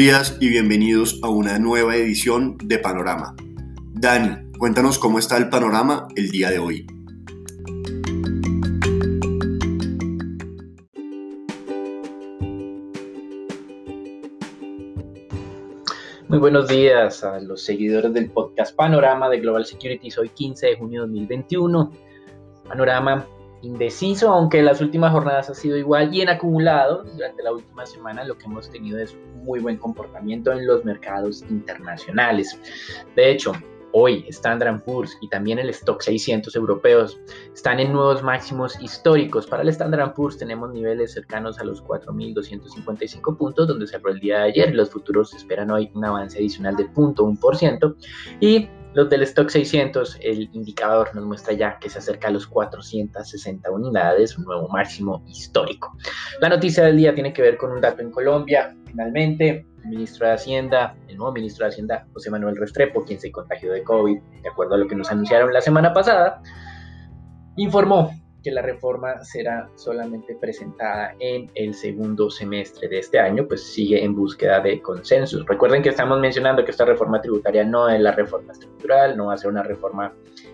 [0.00, 3.36] Días y bienvenidos a una nueva edición de Panorama.
[3.92, 6.86] Dani, cuéntanos cómo está el panorama el día de hoy.
[16.28, 20.76] Muy buenos días a los seguidores del podcast Panorama de Global Securities, hoy 15 de
[20.78, 21.92] junio de 2021.
[22.66, 23.26] Panorama
[23.60, 27.84] indeciso, aunque en las últimas jornadas ha sido igual y en acumulado durante la última
[27.84, 32.58] semana lo que hemos tenido es muy buen comportamiento en los mercados internacionales.
[33.16, 33.52] De hecho,
[33.92, 37.20] hoy Standard Poor's y también el Stock 600 europeos
[37.52, 39.46] están en nuevos máximos históricos.
[39.46, 44.38] Para el Standard Poor's tenemos niveles cercanos a los 4.255 puntos donde cerró el día
[44.38, 44.74] de ayer.
[44.74, 47.96] Los futuros esperan hoy un avance adicional de 0.1%
[48.40, 52.46] y los del stock 600, el indicador nos muestra ya que se acerca a los
[52.46, 55.96] 460 unidades, un nuevo máximo histórico.
[56.40, 58.74] La noticia del día tiene que ver con un dato en Colombia.
[58.86, 63.30] Finalmente, el ministro de Hacienda, el nuevo ministro de Hacienda, José Manuel Restrepo, quien se
[63.30, 66.42] contagió de COVID, de acuerdo a lo que nos anunciaron la semana pasada,
[67.56, 68.10] informó
[68.42, 74.02] que la reforma será solamente presentada en el segundo semestre de este año, pues sigue
[74.02, 75.44] en búsqueda de consensos.
[75.46, 79.34] Recuerden que estamos mencionando que esta reforma tributaria no es la reforma estructural, no va
[79.34, 80.12] a ser una reforma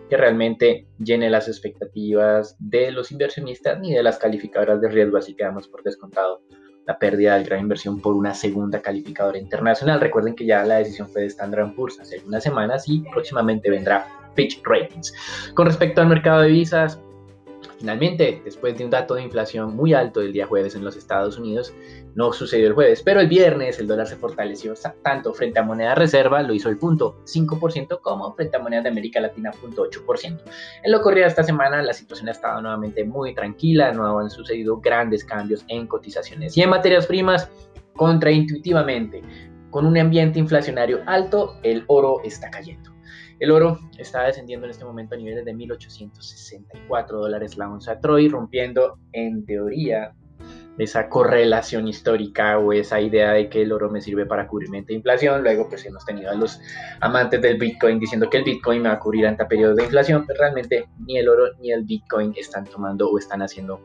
[0.08, 5.34] que realmente llene las expectativas de los inversionistas ni de las calificadoras de riesgo, así
[5.34, 6.42] que damos por descontado
[6.86, 10.00] la pérdida de gran inversión por una segunda calificadora internacional.
[10.00, 14.06] Recuerden que ya la decisión fue de Standard Poor's hace unas semanas y próximamente vendrá
[14.34, 15.12] Fitch Ratings.
[15.54, 17.00] Con respecto al mercado de visas,
[17.78, 21.38] Finalmente, después de un dato de inflación muy alto del día jueves en los Estados
[21.38, 21.74] Unidos,
[22.14, 25.94] no sucedió el jueves, pero el viernes el dólar se fortaleció tanto frente a moneda
[25.94, 30.40] reserva, lo hizo el punto 5%, como frente a moneda de América Latina, punto 8%.
[30.82, 34.80] En lo corrido esta semana, la situación ha estado nuevamente muy tranquila, no han sucedido
[34.80, 36.56] grandes cambios en cotizaciones.
[36.56, 37.50] Y en materias primas,
[37.94, 39.22] contraintuitivamente,
[39.70, 42.95] con un ambiente inflacionario alto, el oro está cayendo.
[43.38, 48.28] El oro está descendiendo en este momento a niveles de 1.864 dólares la onza Troy,
[48.28, 50.14] rompiendo en teoría
[50.78, 54.94] esa correlación histórica o esa idea de que el oro me sirve para cubrimiento de
[54.94, 55.42] inflación.
[55.42, 56.60] Luego pues hemos tenido a los
[57.00, 60.24] amantes del Bitcoin diciendo que el Bitcoin me va a cubrir ante periodos de inflación,
[60.26, 63.80] pero realmente ni el oro ni el Bitcoin están tomando o están haciendo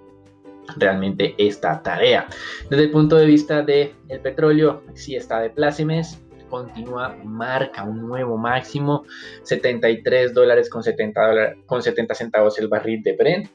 [0.77, 2.27] realmente esta tarea.
[2.69, 8.07] Desde el punto de vista del el petróleo, sí está de plácemes, continúa, marca un
[8.07, 9.05] nuevo máximo,
[9.41, 13.49] 73 dólares con 70, con 70 centavos el barril de Brent.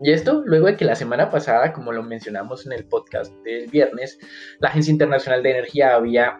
[0.00, 3.68] Y esto luego de que la semana pasada, como lo mencionamos en el podcast del
[3.68, 4.18] viernes,
[4.60, 6.38] la Agencia Internacional de Energía había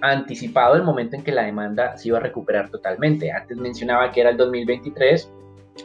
[0.00, 3.32] anticipado el momento en que la demanda se iba a recuperar totalmente.
[3.32, 5.32] Antes mencionaba que era el 2023,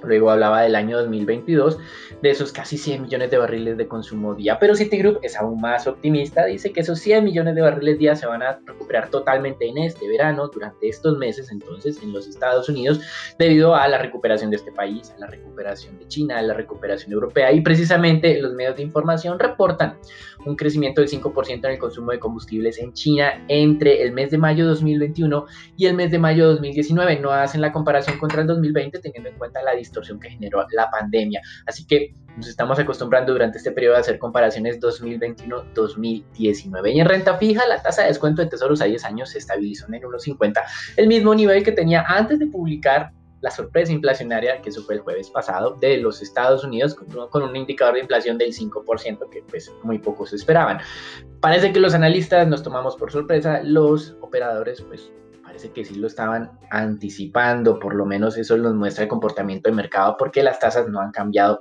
[0.01, 1.77] Luego hablaba del año 2022,
[2.21, 4.57] de esos casi 100 millones de barriles de consumo día.
[4.59, 8.25] Pero Citigroup es aún más optimista, dice que esos 100 millones de barriles día se
[8.25, 13.01] van a recuperar totalmente en este verano, durante estos meses, entonces, en los Estados Unidos,
[13.37, 17.11] debido a la recuperación de este país, a la recuperación de China, a la recuperación
[17.11, 17.51] europea.
[17.51, 19.97] Y precisamente los medios de información reportan
[20.45, 24.37] un crecimiento del 5% en el consumo de combustibles en China entre el mes de
[24.37, 25.45] mayo de 2021
[25.77, 27.19] y el mes de mayo de 2019.
[27.19, 30.89] No hacen la comparación contra el 2020 teniendo en cuenta la distorsión que generó la
[30.89, 31.41] pandemia.
[31.65, 36.93] Así que nos estamos acostumbrando durante este periodo a hacer comparaciones 2021-2019.
[36.93, 39.85] Y en renta fija, la tasa de descuento de tesoros a 10 años se estabilizó
[39.87, 40.61] en 1,50,
[40.97, 43.11] el mismo nivel que tenía antes de publicar
[43.43, 47.55] la sorpresa inflacionaria que eso fue el jueves pasado de los Estados Unidos con, un
[47.57, 50.79] indicador de inflación del 5% que pues muy pocos esperaban.
[51.41, 55.11] Parece que los analistas nos tomamos por sorpresa, los operadores pues
[55.53, 59.75] parece que sí lo estaban anticipando, por lo menos eso nos muestra el comportamiento de
[59.75, 61.59] mercado porque las tasas no han cambiado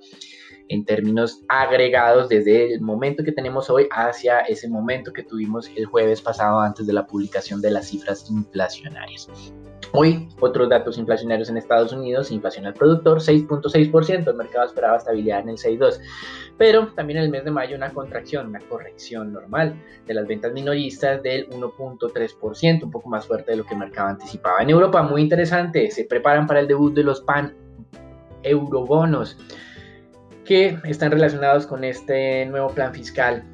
[0.73, 5.85] en términos agregados desde el momento que tenemos hoy hacia ese momento que tuvimos el
[5.85, 9.29] jueves pasado antes de la publicación de las cifras inflacionarias.
[9.93, 15.41] Hoy, otros datos inflacionarios en Estados Unidos, inflación al productor 6.6%, el mercado esperaba estabilidad
[15.41, 16.01] en el 6.2%,
[16.57, 19.75] pero también en el mes de mayo una contracción, una corrección normal
[20.07, 24.09] de las ventas minoristas del 1.3%, un poco más fuerte de lo que el mercado
[24.09, 24.63] anticipaba.
[24.63, 27.55] En Europa, muy interesante, se preparan para el debut de los PAN
[28.43, 29.37] eurobonos
[30.45, 33.45] que están relacionados con este nuevo plan fiscal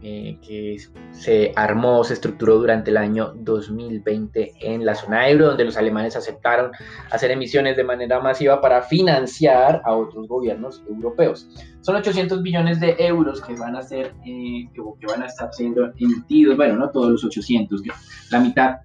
[0.00, 0.76] eh, que
[1.10, 6.14] se armó, se estructuró durante el año 2020 en la zona euro, donde los alemanes
[6.14, 6.70] aceptaron
[7.10, 11.48] hacer emisiones de manera masiva para financiar a otros gobiernos europeos.
[11.80, 15.90] Son 800 billones de euros que van a ser, eh, que, van a estar siendo
[15.98, 17.82] emitidos, bueno, no todos los 800,
[18.30, 18.76] la mitad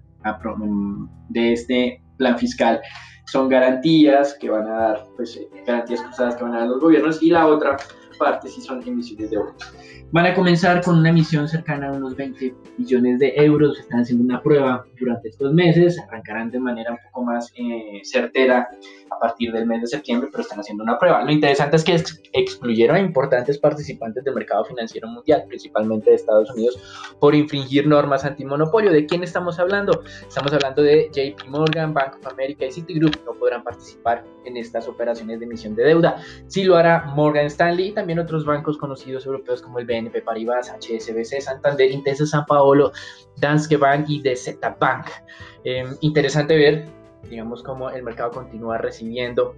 [1.28, 2.80] de este plan fiscal.
[3.26, 7.22] Son garantías que van a dar, pues, garantías cruzadas que van a dar los gobiernos.
[7.22, 7.76] Y la otra
[8.18, 9.54] parte sí son emisiones de oro.
[10.12, 13.78] Van a comenzar con una emisión cercana a unos 20 billones de euros.
[13.80, 15.98] Están haciendo una prueba durante estos meses.
[16.08, 18.68] Arrancarán de manera un poco más eh, certera
[19.10, 21.24] a partir del mes de septiembre, pero están haciendo una prueba.
[21.24, 22.00] Lo interesante es que
[22.32, 26.78] excluyeron a importantes participantes del mercado financiero mundial, principalmente de Estados Unidos,
[27.18, 28.92] por infringir normas antimonopolio.
[28.92, 30.02] ¿De quién estamos hablando?
[30.26, 33.16] Estamos hablando de JP Morgan, Bank of America y Citigroup.
[33.24, 36.16] No podrán participar en estas operaciones de emisión de deuda.
[36.46, 40.70] Sí lo hará Morgan Stanley y también otros bancos conocidos europeos como el BNP Paribas,
[40.70, 42.92] HSBC, Santander, Intesa San Paolo,
[43.38, 45.06] Danske Bank y DZ Bank.
[45.64, 46.86] Em, interesante ver,
[47.28, 49.56] digamos, cómo el mercado continúa recibiendo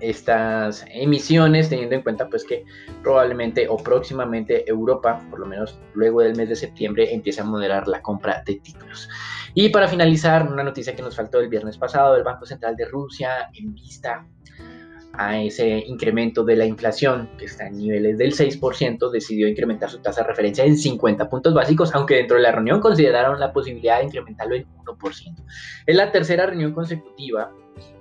[0.00, 2.64] estas emisiones, teniendo en cuenta pues que
[3.02, 7.86] probablemente o próximamente Europa, por lo menos luego del mes de septiembre, empiece a moderar
[7.88, 9.08] la compra de títulos.
[9.54, 12.86] Y para finalizar, una noticia que nos faltó el viernes pasado, el Banco Central de
[12.86, 14.26] Rusia, en vista
[15.16, 19.98] a ese incremento de la inflación, que está en niveles del 6%, decidió incrementar su
[19.98, 23.98] tasa de referencia en 50 puntos básicos, aunque dentro de la reunión consideraron la posibilidad
[23.98, 25.44] de incrementarlo en 1%.
[25.86, 27.52] Es la tercera reunión consecutiva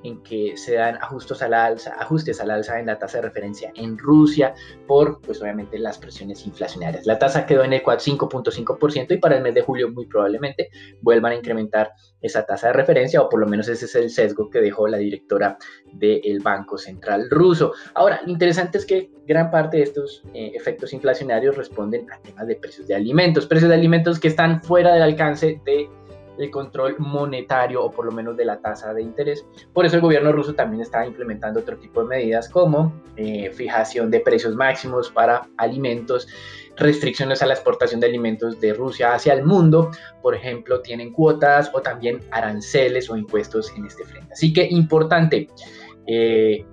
[0.03, 3.71] en que se dan ajustes al alza, ajustes al alza en la tasa de referencia
[3.75, 4.53] en Rusia
[4.85, 7.05] por, pues obviamente, las presiones inflacionarias.
[7.05, 10.69] La tasa quedó en el 5.5% y para el mes de julio muy probablemente
[11.01, 11.91] vuelvan a incrementar
[12.21, 14.97] esa tasa de referencia o por lo menos ese es el sesgo que dejó la
[14.97, 15.57] directora
[15.93, 17.73] del Banco Central ruso.
[17.95, 22.47] Ahora, lo interesante es que gran parte de estos eh, efectos inflacionarios responden a temas
[22.47, 25.89] de precios de alimentos, precios de alimentos que están fuera del alcance de
[26.37, 29.45] el control monetario o por lo menos de la tasa de interés.
[29.73, 34.09] Por eso el gobierno ruso también está implementando otro tipo de medidas como eh, fijación
[34.09, 36.27] de precios máximos para alimentos,
[36.75, 39.91] restricciones a la exportación de alimentos de Rusia hacia el mundo,
[40.21, 44.33] por ejemplo, tienen cuotas o también aranceles o impuestos en este frente.
[44.33, 45.49] Así que importante,
[46.07, 46.65] eh,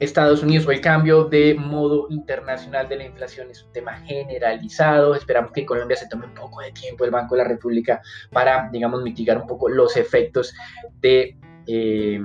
[0.00, 5.14] Estados Unidos o el cambio de modo internacional de la inflación es un tema generalizado.
[5.14, 8.68] Esperamos que Colombia se tome un poco de tiempo el Banco de la República para,
[8.70, 10.54] digamos, mitigar un poco los efectos
[11.00, 11.36] de...
[11.66, 12.20] Eh,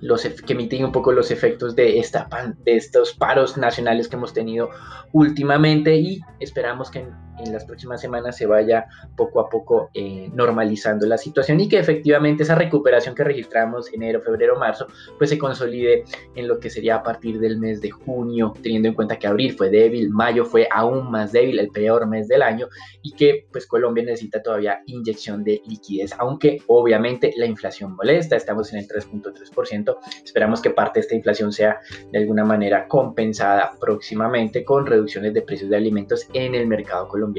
[0.00, 2.28] los, que mitiguen un poco los efectos de, esta,
[2.64, 4.68] de estos paros nacionales que hemos tenido
[5.12, 7.06] últimamente y esperamos que
[7.44, 8.86] en las próximas semanas se vaya
[9.16, 14.20] poco a poco eh, normalizando la situación y que efectivamente esa recuperación que registramos enero,
[14.20, 14.86] febrero, marzo,
[15.18, 16.04] pues se consolide
[16.34, 19.54] en lo que sería a partir del mes de junio, teniendo en cuenta que abril
[19.54, 22.68] fue débil, mayo fue aún más débil, el peor mes del año
[23.02, 28.72] y que pues Colombia necesita todavía inyección de liquidez, aunque obviamente la inflación molesta, estamos
[28.72, 31.80] en el 3.3%, esperamos que parte de esta inflación sea
[32.10, 37.31] de alguna manera compensada próximamente con reducciones de precios de alimentos en el mercado colombiano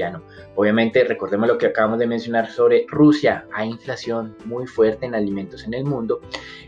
[0.54, 3.46] Obviamente, recordemos lo que acabamos de mencionar sobre Rusia.
[3.52, 6.20] Hay inflación muy fuerte en alimentos en el mundo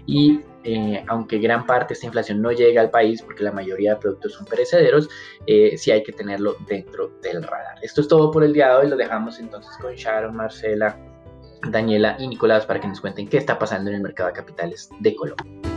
[0.06, 3.94] y eh, aunque gran parte de esta inflación no llega al país porque la mayoría
[3.94, 5.08] de productos son perecederos,
[5.46, 7.78] eh, sí hay que tenerlo dentro del radar.
[7.82, 8.88] Esto es todo por el día de hoy.
[8.88, 10.98] Lo dejamos entonces con Sharon, Marcela,
[11.70, 14.90] Daniela y Nicolás para que nos cuenten qué está pasando en el mercado de capitales
[15.00, 15.75] de Colombia.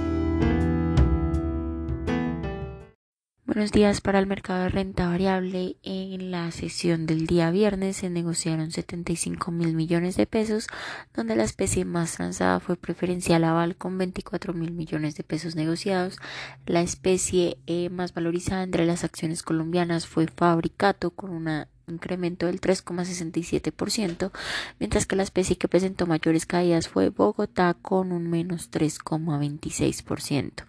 [3.51, 5.75] Buenos días para el mercado de renta variable.
[5.81, 10.67] En la sesión del día viernes se negociaron 75 mil millones de pesos,
[11.15, 16.19] donde la especie más transada fue preferencial aval con 24 mil millones de pesos negociados.
[16.67, 22.61] La especie eh, más valorizada entre las acciones colombianas fue Fabricato con una incremento del
[22.61, 24.31] 3,67%,
[24.79, 30.65] mientras que la especie que presentó mayores caídas fue Bogotá con un menos 3,26%.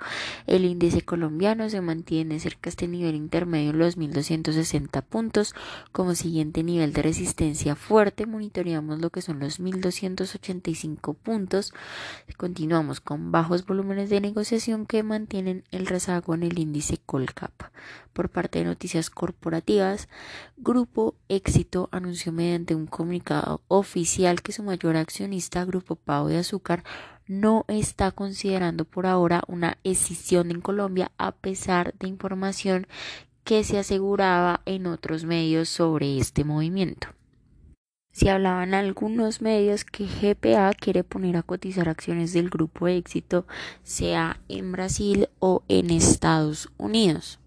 [0.46, 5.54] El índice colombiano se mantiene cerca de este nivel intermedio los 1.260 puntos.
[5.92, 11.72] Como siguiente nivel de resistencia fuerte, monitoreamos lo que son los 1.285 puntos.
[12.36, 17.52] Continuamos con bajos volúmenes de negociación que mantienen el rezago en el índice Colcap.
[18.12, 20.08] Por parte de noticias corporativas,
[20.56, 26.84] Grupo Éxito anunció mediante un comunicado oficial que su mayor accionista, Grupo Pau de Azúcar,
[27.26, 32.86] no está considerando por ahora una escisión en Colombia a pesar de información
[33.44, 37.08] que se aseguraba en otros medios sobre este movimiento.
[38.12, 43.46] Se hablaban algunos medios que GPA quiere poner a cotizar acciones del grupo éxito,
[43.82, 47.39] sea en Brasil o en Estados Unidos.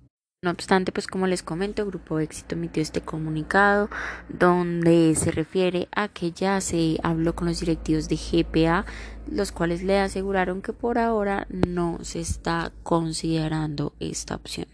[0.43, 3.89] No obstante, pues como les comento, Grupo Éxito emitió este comunicado
[4.27, 8.85] donde se refiere a que ya se habló con los directivos de GPA,
[9.31, 14.67] los cuales le aseguraron que por ahora no se está considerando esta opción.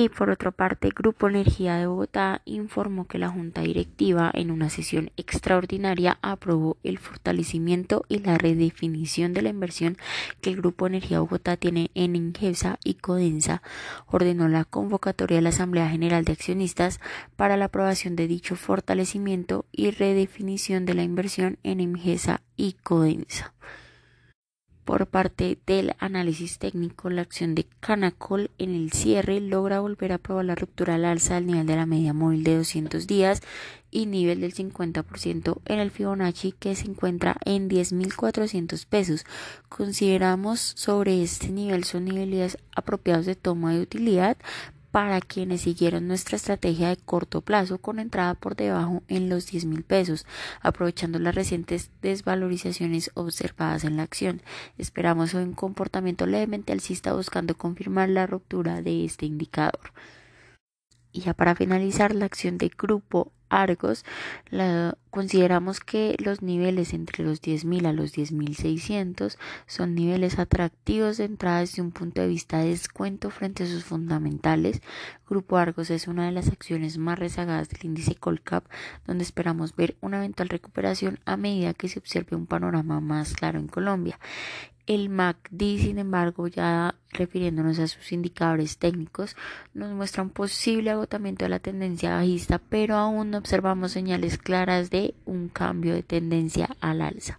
[0.00, 4.70] Y por otra parte, Grupo Energía de Bogotá informó que la Junta Directiva en una
[4.70, 9.96] sesión extraordinaria aprobó el fortalecimiento y la redefinición de la inversión
[10.40, 13.60] que el Grupo Energía Bogotá tiene en Ingesa y Codensa.
[14.06, 17.00] Ordenó la convocatoria de la Asamblea General de Accionistas
[17.34, 23.52] para la aprobación de dicho fortalecimiento y redefinición de la inversión en Ingesa y Codensa.
[24.88, 30.18] Por parte del análisis técnico, la acción de Canacol en el cierre logra volver a
[30.18, 33.42] probar la ruptura al alza del nivel de la media móvil de 200 días
[33.90, 39.26] y nivel del 50% en el Fibonacci que se encuentra en 10.400 pesos.
[39.68, 44.38] Consideramos sobre este nivel son niveles apropiados de toma de utilidad
[44.90, 49.66] para quienes siguieron nuestra estrategia de corto plazo con entrada por debajo en los 10
[49.66, 50.26] mil pesos,
[50.60, 54.42] aprovechando las recientes desvalorizaciones observadas en la acción.
[54.78, 59.92] Esperamos un comportamiento levemente alcista buscando confirmar la ruptura de este indicador.
[61.12, 64.04] Y ya para finalizar, la acción de grupo Argos,
[65.10, 69.36] consideramos que los niveles entre los 10.000 a los 10.600
[69.66, 73.84] son niveles atractivos de entrada desde un punto de vista de descuento frente a sus
[73.84, 74.82] fundamentales.
[75.28, 78.64] Grupo Argos es una de las acciones más rezagadas del índice Colcap,
[79.06, 83.58] donde esperamos ver una eventual recuperación a medida que se observe un panorama más claro
[83.58, 84.18] en Colombia.
[84.88, 89.36] El MACD, sin embargo, ya refiriéndonos a sus indicadores técnicos,
[89.74, 94.88] nos muestra un posible agotamiento de la tendencia bajista, pero aún no observamos señales claras
[94.88, 97.38] de un cambio de tendencia al alza.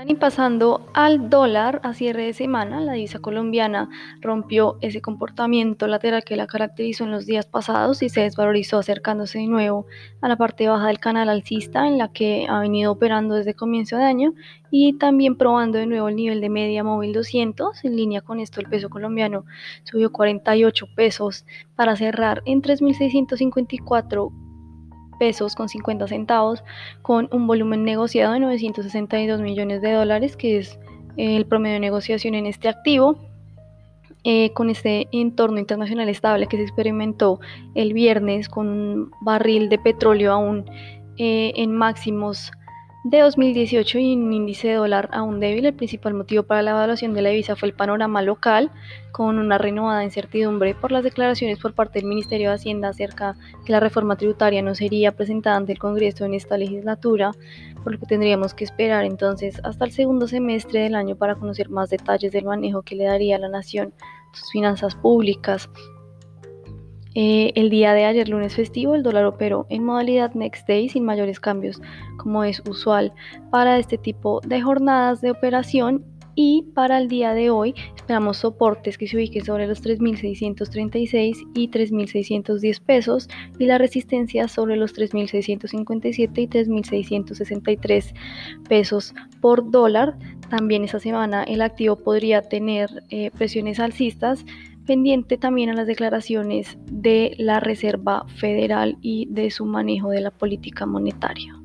[0.00, 0.14] Dani.
[0.14, 3.90] Pasando al dólar a cierre de semana, la divisa colombiana
[4.22, 9.40] rompió ese comportamiento lateral que la caracterizó en los días pasados y se desvalorizó acercándose
[9.40, 9.84] de nuevo
[10.22, 13.98] a la parte baja del canal alcista en la que ha venido operando desde comienzo
[13.98, 14.32] de año
[14.70, 17.84] y también probando de nuevo el nivel de media móvil 200.
[17.84, 19.44] En línea con esto, el peso colombiano
[19.84, 21.44] subió 48 pesos
[21.76, 24.49] para cerrar en 3.654
[25.20, 26.64] pesos con 50 centavos,
[27.02, 30.80] con un volumen negociado de 962 millones de dólares, que es
[31.16, 33.16] el promedio de negociación en este activo.
[34.22, 37.40] Eh, con este entorno internacional estable que se experimentó
[37.74, 40.66] el viernes con un barril de petróleo aún
[41.16, 42.52] eh, en máximos
[43.02, 47.14] de 2018 y un índice de dólar aún débil, el principal motivo para la evaluación
[47.14, 48.70] de la divisa fue el panorama local,
[49.10, 53.72] con una renovada incertidumbre por las declaraciones por parte del Ministerio de Hacienda acerca que
[53.72, 57.32] la reforma tributaria no sería presentada ante el Congreso en esta legislatura,
[57.82, 61.70] por lo que tendríamos que esperar entonces hasta el segundo semestre del año para conocer
[61.70, 63.94] más detalles del manejo que le daría a la nación
[64.32, 65.70] sus finanzas públicas.
[67.14, 71.04] Eh, el día de ayer, lunes festivo, el dólar operó en modalidad Next Day sin
[71.04, 71.80] mayores cambios,
[72.16, 73.12] como es usual
[73.50, 76.04] para este tipo de jornadas de operación.
[76.36, 81.68] Y para el día de hoy esperamos soportes que se ubiquen sobre los 3.636 y
[81.68, 88.14] 3.610 pesos y la resistencia sobre los 3.657 y 3.663
[88.68, 90.16] pesos por dólar.
[90.48, 94.46] También esta semana el activo podría tener eh, presiones alcistas
[94.90, 100.32] pendiente también a las declaraciones de la Reserva Federal y de su manejo de la
[100.32, 101.59] política monetaria.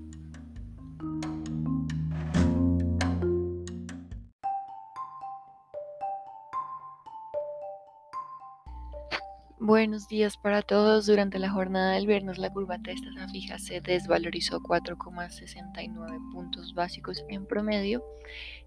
[9.66, 11.08] Buenos días para todos.
[11.08, 17.26] Durante la jornada del viernes la curva de tasa fija se desvalorizó 4,69 puntos básicos
[17.30, 18.04] en promedio.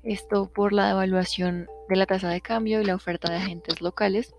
[0.02, 4.34] Esto por la devaluación de la tasa de cambio y la oferta de agentes locales.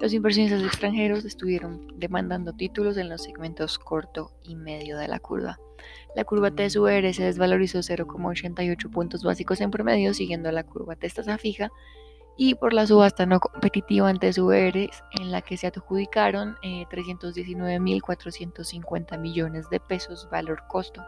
[0.00, 5.58] Los inversionistas extranjeros estuvieron demandando títulos en los segmentos corto y medio de la curva.
[6.14, 11.38] La curva TSUR se desvalorizó 0,88 puntos básicos en promedio, siguiendo la curva de tasa
[11.38, 11.72] fija
[12.36, 19.18] y por la subasta no competitiva ante URs en la que se adjudicaron 319.450 eh,
[19.18, 21.02] millones de pesos valor costo.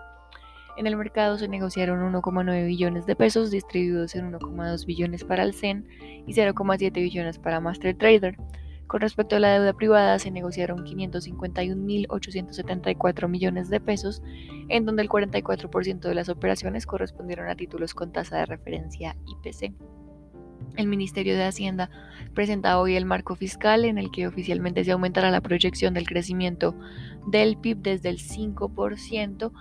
[0.76, 5.54] En el mercado se negociaron 1,9 billones de pesos distribuidos en 1,2 billones para el
[5.54, 5.87] CEN
[6.26, 8.37] y 0,7 billones para Master Trader.
[8.88, 14.23] Con respecto a la deuda privada, se negociaron 551.874 millones de pesos,
[14.69, 19.73] en donde el 44% de las operaciones correspondieron a títulos con tasa de referencia IPC.
[20.76, 21.90] El Ministerio de Hacienda
[22.35, 26.75] presenta hoy el marco fiscal en el que oficialmente se aumentará la proyección del crecimiento
[27.28, 29.52] del PIB desde el 5%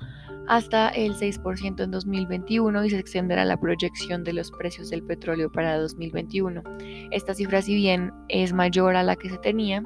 [0.47, 5.51] hasta el 6% en 2021 y se extenderá la proyección de los precios del petróleo
[5.51, 6.63] para 2021.
[7.11, 9.83] Esta cifra, si bien es mayor a la que se tenía,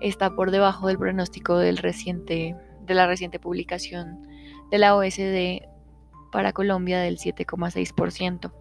[0.00, 2.54] está por debajo del pronóstico del reciente,
[2.86, 4.26] de la reciente publicación
[4.70, 5.62] de la OSD
[6.30, 8.52] para Colombia del 7,6%.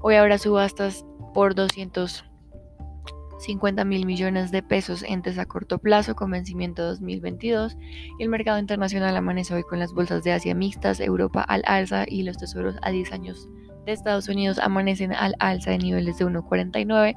[0.00, 6.82] Hoy habrá subastas por 250 mil millones de pesos entes a corto plazo con vencimiento
[6.84, 7.76] 2022
[8.18, 12.06] y el mercado internacional amanece hoy con las bolsas de Asia mixtas, Europa al alza
[12.08, 13.46] y los tesoros a 10 años
[13.84, 17.14] de Estados Unidos amanecen al alza de niveles de 1,49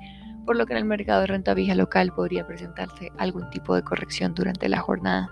[0.48, 3.84] por lo que en el mercado de renta fija local podría presentarse algún tipo de
[3.84, 5.30] corrección durante la jornada.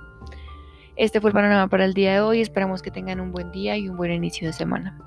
[0.98, 3.76] Este fue el panorama para el día de hoy, esperamos que tengan un buen día
[3.78, 4.98] y un buen inicio de semana.